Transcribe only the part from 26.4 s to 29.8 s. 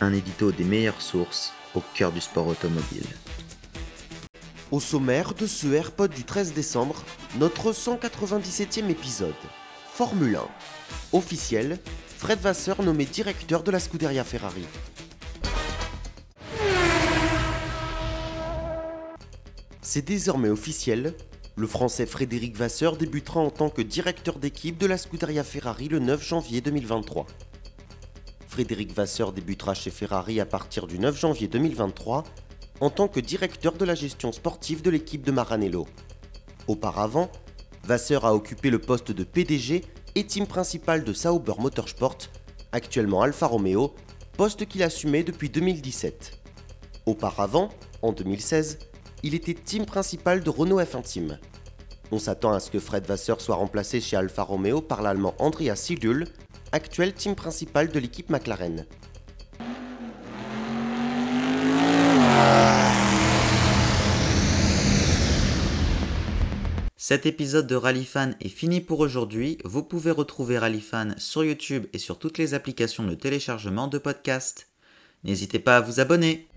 2023. Frédéric Vasseur débutera